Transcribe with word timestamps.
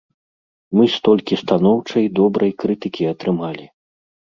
Мы 0.79 0.87
столькі 0.93 1.39
станоўчай, 1.43 2.09
добрай 2.21 2.51
крытыкі 2.65 3.03
атрымалі! 3.13 3.71